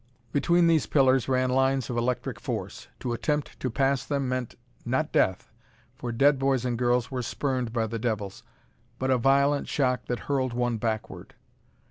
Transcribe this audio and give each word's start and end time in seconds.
Between 0.31 0.65
these 0.65 0.87
pillars 0.87 1.29
ran 1.29 1.51
lines 1.51 1.87
of 1.87 1.95
electric 1.95 2.39
force. 2.39 2.87
To 3.01 3.13
attempt 3.13 3.59
to 3.59 3.69
pass 3.69 4.03
them 4.03 4.27
meant 4.27 4.55
not 4.83 5.11
death, 5.11 5.51
for 5.95 6.11
dead 6.11 6.39
boys 6.39 6.65
and 6.65 6.75
girls 6.75 7.11
were 7.11 7.21
spurned 7.21 7.71
by 7.71 7.85
the 7.85 7.99
devils 7.99 8.41
but 8.97 9.11
a 9.11 9.19
violent 9.19 9.67
shock 9.67 10.05
that 10.07 10.21
hurled 10.21 10.53
one 10.53 10.77
backward. 10.77 11.35